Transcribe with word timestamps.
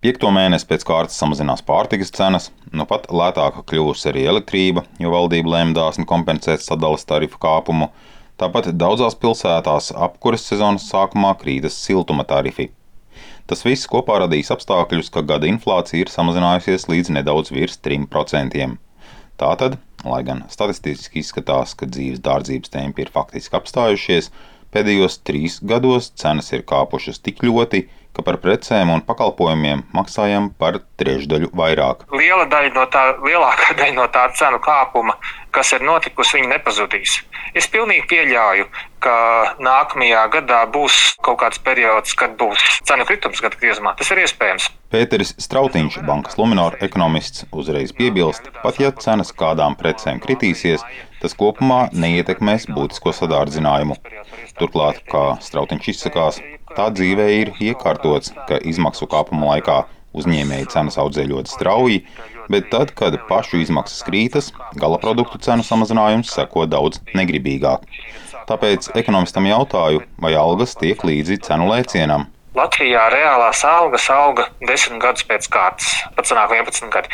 Piekto 0.00 0.30
mēnesi 0.32 0.64
pēc 0.64 0.84
kārtas 0.88 1.18
samazinās 1.20 1.60
pārtikas 1.60 2.08
cenas, 2.16 2.46
nu 2.72 2.86
pat 2.88 3.02
lētāka 3.12 3.60
kļūs 3.68 4.06
arī 4.08 4.22
elektrība, 4.30 4.86
jo 4.96 5.10
valdība 5.12 5.52
lēma 5.52 5.76
dāsni 5.76 6.06
kompensēt 6.08 6.64
sadales 6.64 7.04
tarifu 7.04 7.36
kāpumu. 7.42 7.90
Tāpat 8.40 8.70
daudzās 8.80 9.18
pilsētās 9.20 9.90
apkures 10.06 10.46
sezonas 10.48 10.86
sākumā 10.88 11.34
krītas 11.42 11.76
siltuma 11.84 12.24
tarifi. 12.24 12.70
Tas 13.44 13.60
viss 13.66 13.90
kopā 13.92 14.22
radīs 14.24 14.48
apstākļus, 14.56 15.12
ka 15.12 15.20
gada 15.34 15.50
inflācija 15.52 16.06
ir 16.06 16.14
samazinājusies 16.14 16.88
līdz 16.88 17.12
nedaudz 17.18 17.52
virs 17.52 17.76
3%. 17.84 18.72
Tātad, 19.36 19.76
lai 20.08 20.24
gan 20.24 20.46
statistiski 20.48 21.20
izskatās, 21.20 21.76
ka 21.76 21.84
dzīves 21.84 22.24
dārdzības 22.24 22.72
tempi 22.72 23.04
ir 23.04 23.12
faktiski 23.12 23.60
apstājušies, 23.60 24.32
pēdējos 24.72 25.20
trīs 25.28 25.60
gados 25.60 26.14
cenas 26.16 26.54
ir 26.56 26.64
kāpušas 26.64 27.20
tik 27.20 27.44
ļoti, 27.44 27.84
ka 27.84 27.99
par 28.18 28.38
precēm 28.42 28.90
un 28.92 29.02
pakalpojumiem 29.06 29.84
maksājam 29.96 30.50
par 30.60 30.80
trešdaļu 31.00 31.52
vairāk. 31.56 32.04
Liela 32.12 32.46
daļa 32.50 32.72
no 32.76 32.86
tā, 32.92 33.04
lielākā 33.24 33.76
daļa 33.78 33.96
no 33.96 34.06
tā 34.12 34.26
cenu 34.36 34.60
kāpuma, 34.64 35.16
kas 35.54 35.72
ir 35.76 35.84
notikusi, 35.86 36.38
viņi 36.38 36.50
nepazudīs. 36.52 37.16
Es 37.56 37.66
pilnīgi 37.70 38.06
pieļauju, 38.10 38.68
ka 39.02 39.14
nākamajā 39.62 40.22
gadā 40.34 40.60
būs 40.70 40.98
kaut 41.24 41.40
kāds 41.42 41.60
periods, 41.64 42.14
kad 42.18 42.36
būs 42.40 42.62
cenu 42.86 43.06
kritums 43.08 43.42
gada 43.42 43.58
griezumā. 43.60 43.94
Tas 43.98 44.12
ir 44.14 44.22
iespējams. 44.22 44.68
Pēteris 44.90 45.34
Strautiņš, 45.42 46.00
bankas 46.06 46.38
Luminor 46.38 46.78
ekonomists, 46.84 47.46
uzreiz 47.50 47.94
piebilst, 47.96 48.50
pat 48.62 48.80
ja 48.82 48.92
cenas 48.92 49.34
kādām 49.34 49.78
precēm 49.78 50.22
kritīsies, 50.22 50.86
tas 51.22 51.36
kopumā 51.38 51.88
neietekmēs 51.92 52.70
būtisko 52.70 53.14
sadārdzinājumu. 53.16 53.98
Turklāt, 54.58 55.04
kā 55.10 55.26
Strautiņš 55.42 55.92
izsakās, 55.94 56.42
Tā 56.70 56.86
dzīvē 56.94 57.24
ir 57.34 57.48
iekārtots, 57.58 58.30
ka 58.46 58.60
izmaksu 58.62 59.08
kāpuma 59.10 59.48
laikā 59.54 59.80
uzņēmēji 60.16 60.70
cenas 60.72 60.98
audzē 61.00 61.26
ļoti 61.28 61.52
strauji, 61.52 62.00
bet 62.50 62.70
tad, 62.72 62.94
kad 62.98 63.18
pašu 63.28 63.60
izmaksas 63.62 64.02
krītas, 64.06 64.50
gala 64.80 64.98
produktu 65.02 65.38
cenu 65.42 65.66
samazinājums 65.66 66.32
seko 66.34 66.66
daudz 66.70 67.02
negribīgāk. 67.14 67.86
Tāpēc 68.50 68.90
ekonomistam 68.98 69.46
jautāju, 69.46 70.02
vai 70.18 70.34
algas 70.34 70.74
tiek 70.78 71.02
līdzi 71.06 71.38
cenu 71.46 71.70
lēcienam. 71.70 72.26
Latvijā 72.50 73.04
reālās 73.14 73.60
algas 73.62 74.08
auga 74.10 74.48
desmit 74.66 74.98
gadus 75.04 75.22
pēc 75.28 75.46
kārtas, 75.54 75.92
pat 76.16 76.26
sanāk 76.26 76.50
11 76.56 76.90
gadi. 76.90 77.12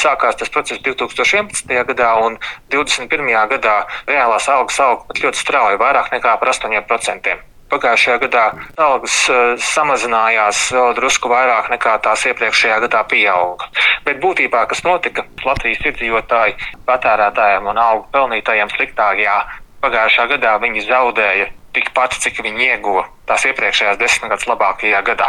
Sākās 0.00 0.38
tas 0.40 0.48
process 0.54 0.80
2011. 0.86 1.74
gadā, 1.90 2.14
un 2.24 2.38
2021. 2.72 3.28
gadā 3.52 3.76
reālās 4.08 4.48
algas 4.48 4.80
auga 4.80 5.20
ļoti 5.20 5.44
strauji, 5.44 5.80
vairāk 5.84 6.08
nekā 6.16 6.38
par 6.40 6.54
8%. 6.54 7.36
Pagājušajā 7.68 8.16
gadā 8.22 8.44
algas 8.80 9.16
uh, 9.28 9.52
samazinājās 9.60 10.62
vēl 10.72 10.94
drusku 10.96 11.28
vairāk 11.28 11.68
nekā 11.74 11.98
tās 12.06 12.24
iepriekšējā 12.30 12.80
gadā 12.86 13.02
pieauga. 13.10 13.68
Bet 14.08 14.22
būtībā, 14.24 14.64
kas 14.70 14.80
notika, 14.86 15.26
Latvijas 15.44 15.84
iedzīvotāji, 15.90 16.56
patērētājiem 16.88 17.68
un 17.68 17.80
algu 17.84 18.08
pelnītājiem 18.16 18.72
sliktāk, 18.72 19.20
jā, 19.20 19.38
pagājušā 19.84 20.28
gadā 20.32 20.56
viņi 20.64 20.88
zaudēja 20.88 21.50
tikpat, 21.78 22.18
cik 22.18 22.42
viņi 22.44 22.68
ieguva 22.74 23.06
tās 23.28 23.44
iepriekšējās 23.48 23.98
desmitgades 24.00 24.46
labākajā 24.48 25.00
gadā. 25.06 25.28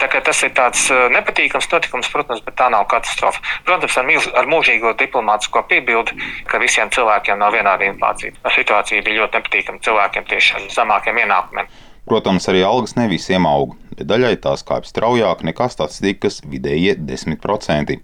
Tā 0.00 0.08
tas 0.14 0.42
ir 0.46 0.52
tāds 0.56 0.86
uh, 0.92 1.06
nepatīkams 1.12 1.68
notikums, 1.72 2.10
protams, 2.12 2.42
bet 2.44 2.56
tā 2.58 2.70
nav 2.72 2.86
katastrofa. 2.90 3.42
Protams, 3.68 3.98
ar, 4.00 4.06
milz, 4.08 4.28
ar 4.34 4.48
mūžīgo 4.50 4.94
diplomātisko 5.00 5.64
piebildi, 5.70 6.16
ka 6.50 6.60
visiem 6.62 6.92
cilvēkiem 6.94 7.40
nav 7.40 7.54
vienāda 7.56 7.86
inflācija. 7.90 8.34
Situācija 8.56 9.04
bija 9.04 9.22
ļoti 9.22 9.40
nepatīkama 9.40 9.84
cilvēkiem 9.84 10.30
tieši 10.32 10.56
ar 10.58 10.66
zemākiem 10.78 11.20
ienākumiem. 11.24 11.70
Protams, 12.08 12.48
arī 12.52 12.64
algas 12.64 12.96
ne 12.98 13.06
visiem 13.08 13.46
aug, 13.48 13.76
bet 13.92 14.08
daļai 14.08 14.34
tās 14.44 14.64
kāpj 14.66 14.90
straujāk 14.90 15.44
nekā 15.48 15.70
statistikas 15.72 16.42
vidējie 16.48 16.98
10%. 17.00 17.96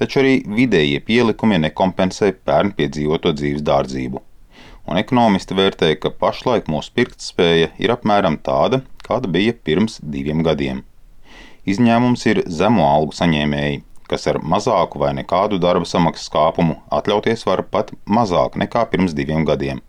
Taču 0.00 0.20
arī 0.20 0.34
vidējie 0.48 1.00
pielikumi 1.04 1.60
nekompensē 1.62 2.32
pērn 2.44 2.72
piedzīvoto 2.76 3.32
dzīves 3.36 3.64
dārdzību 3.64 4.20
un 4.88 4.98
ekonomisti 5.00 5.56
vērtē, 5.56 5.92
ka 6.02 6.10
pašlaik 6.22 6.68
mūsu 6.72 6.92
pirktspēja 6.96 7.70
ir 7.82 7.94
apmēram 7.94 8.38
tāda, 8.46 8.82
kāda 9.06 9.30
bija 9.30 9.54
pirms 9.54 9.98
diviem 10.02 10.42
gadiem. 10.46 10.82
Izņēmums 11.68 12.26
ir 12.26 12.42
zemo 12.50 12.86
algu 12.88 13.14
saņēmēji, 13.14 13.82
kas 14.10 14.26
ar 14.28 14.40
mazāku 14.42 15.00
vai 15.02 15.12
nekādu 15.16 15.60
darba 15.62 15.88
samaksas 15.88 16.32
kāpumu 16.32 16.80
atļauties 16.92 17.46
var 17.48 17.62
pat 17.74 17.92
mazāk 18.04 18.58
nekā 18.60 18.84
pirms 18.92 19.14
diviem 19.16 19.46
gadiem. 19.48 19.80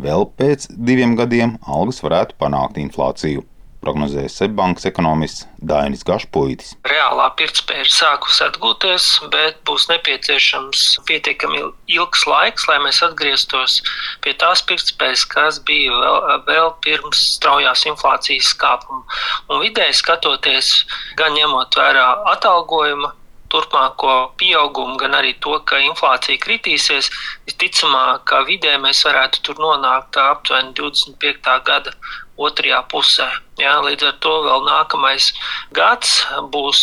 Vēl 0.00 0.26
pēc 0.40 0.70
diviem 0.74 1.14
gadiem 1.18 1.58
algas 1.70 2.00
varētu 2.02 2.34
panākt 2.40 2.80
inflāciju 2.82 3.44
prognozēja 3.84 4.32
Seibankas 4.32 4.88
ekonomists 4.88 5.44
Dainis 5.64 6.04
Gašpuitis. 6.08 6.74
Reālā 6.88 7.28
pirktspēja 7.38 7.84
ir 7.84 7.92
sākusi 7.92 8.44
atgūties, 8.48 9.08
bet 9.32 9.60
būs 9.68 9.88
nepieciešams 9.92 10.84
pietiekami 11.08 11.62
ilgs 11.98 12.24
laiks, 12.30 12.68
lai 12.70 12.80
mēs 12.84 13.02
atgrieztos 13.06 13.80
pie 14.24 14.34
tās 14.40 14.64
pirktspējas, 14.68 15.26
kas 15.34 15.60
bija 15.68 15.92
vēl, 16.04 16.44
vēl 16.48 16.72
pirms 16.84 17.26
straujās 17.36 17.84
inflācijas 17.90 18.54
kāpuma. 18.60 19.04
Un 19.50 19.60
vidēji 19.64 20.00
skatoties, 20.00 20.72
gan 21.20 21.36
ņemot 21.36 21.76
vērā 21.80 22.08
atalgojuma 22.34 23.12
turpmāko 23.54 24.14
pieaugumu, 24.40 24.96
gan 24.98 25.14
arī 25.20 25.34
to, 25.44 25.54
ka 25.68 25.78
inflācija 25.84 26.40
kritīsies, 26.42 27.10
visticamāk, 27.46 28.24
ka 28.30 28.42
vidē 28.48 28.74
mēs 28.82 29.04
varētu 29.06 29.44
tur 29.46 29.60
nonākt 29.62 30.18
aptuveni 30.18 30.74
25. 30.80 31.54
gada 31.68 31.94
otrajā 32.36 32.80
pusē. 32.90 33.28
Jā, 33.60 33.76
līdz 33.84 34.08
ar 34.10 34.16
to 34.24 34.34
vēl 34.46 34.64
nākamais 34.66 35.30
gads 35.76 36.22
būs 36.52 36.80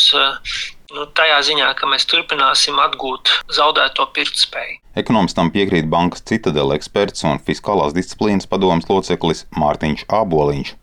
nu, 0.96 1.08
tajā 1.18 1.40
ziņā, 1.48 1.72
ka 1.80 1.90
mēs 1.92 2.08
turpināsim 2.10 2.80
atgūt 2.82 3.32
zaudēto 3.56 4.08
pirktspēju. 4.16 4.80
Ekonomistam 5.00 5.52
piekrīt 5.54 5.88
bankas 5.92 6.24
citadela 6.28 6.76
eksperts 6.76 7.24
un 7.28 7.40
fiskālās 7.48 7.96
disciplīnas 7.96 8.50
padomas 8.52 8.90
loceklis 8.92 9.46
Mārtiņš 9.56 10.08
Āboliņš. 10.12 10.76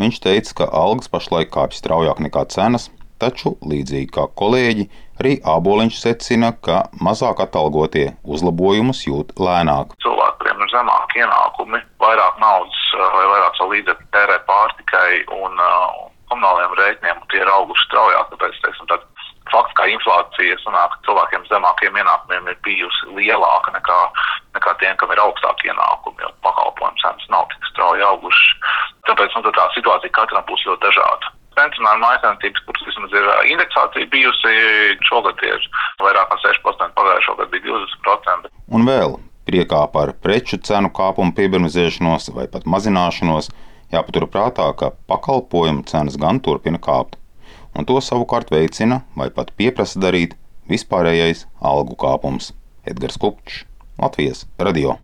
Viņš 0.00 0.18
teica, 0.24 0.56
ka 0.62 0.70
algas 0.80 1.10
pašlaik 1.12 1.50
kāpj 1.52 1.76
straujāk 1.76 2.22
nekā 2.24 2.46
cenas, 2.54 2.88
taču, 3.20 3.56
līdzīgi 3.60 4.08
kā 4.14 4.24
kolēģi, 4.38 4.86
arī 5.20 5.34
Āboliņš 5.44 5.98
secina, 6.00 6.54
ka 6.64 6.86
mazāk 7.04 7.42
atalgotie 7.44 8.14
uzlabojumus 8.24 9.04
jūt 9.04 9.34
lēnāk. 9.36 9.92
Cilvēkiem 10.00 10.64
ir 10.64 10.72
zemāki 10.72 11.20
ienākumi, 11.24 11.82
vairāk 12.00 12.40
naudas 12.40 12.79
vai 13.14 13.26
vairāk 13.34 13.58
savu 13.58 13.74
līdzekļu 13.76 14.08
tērē 14.14 14.38
pārtikai 14.48 15.10
un 15.36 15.56
uh, 15.56 16.00
komunāliem 16.30 16.76
rēķiniem, 16.78 17.22
un 17.22 17.30
tie 17.32 17.42
ir 17.42 17.50
auguši 17.50 17.86
straujāk. 17.88 18.30
Tāpēc, 18.34 18.60
teiksim, 18.64 18.88
tā 18.90 18.98
fakts, 19.50 19.74
kā 19.78 19.88
inflācija 19.90 20.58
sanāk, 20.62 20.94
cilvēkiem 21.06 21.46
zemākiem 21.50 21.98
ienākumiem 22.00 22.50
ir 22.52 22.58
bijusi 22.66 23.10
lielāka 23.16 23.74
nekā, 23.74 23.98
nekā 24.58 24.76
tiem, 24.82 24.96
kam 25.00 25.12
ir 25.14 25.22
augstāki 25.24 25.70
ienākumi, 25.72 26.22
jo 26.22 26.30
pakalpojumu 26.46 27.02
cenas 27.02 27.30
nav 27.34 27.48
tik 27.52 27.70
strauji 27.72 28.06
augušas. 28.06 28.76
Tāpēc 29.08 29.36
nu, 29.36 29.52
tā 29.56 29.66
situācija 29.74 30.16
katram 30.18 30.46
būs 30.50 30.66
ļoti 30.68 30.86
dažāda. 30.86 31.34
Pensionāra 31.58 31.98
mājasēmniecības, 32.04 32.62
kuras 32.68 32.86
vismaz 32.86 33.16
ir 33.18 33.26
indeksācija 33.50 34.06
bijusi, 34.12 34.54
šogad 35.08 35.42
ir 35.48 35.66
vairāk 36.04 36.30
kā 36.30 36.38
6%, 36.46 36.94
pagājušā 37.00 37.36
gada 37.40 37.50
bija 37.56 37.80
20%. 37.82 38.54
Un 38.70 38.86
vēl 38.86 39.18
priekā 39.50 39.82
par 39.94 40.14
preču 40.22 40.60
cenu 40.62 40.92
kāpumu 40.94 41.34
piebremzēšanos 41.34 42.30
vai 42.36 42.46
pat 42.52 42.68
mazināšanos 42.70 43.50
jāpaturprātā, 43.90 44.70
ka 44.78 44.92
pakalpojumu 45.10 45.86
cenas 45.90 46.18
gan 46.20 46.38
turpina 46.44 46.78
kāpt, 46.78 47.18
un 47.74 47.88
to 47.88 47.98
savukārt 48.04 48.54
veicina 48.54 49.02
vai 49.18 49.30
pat 49.34 49.52
pieprasa 49.58 50.02
darīt 50.02 50.38
vispārējais 50.70 51.46
algu 51.72 51.98
kāpums. 51.98 52.52
Edgars 52.86 53.18
Kupčs, 53.20 53.64
Latvijas 54.00 54.46
radio. 54.58 54.96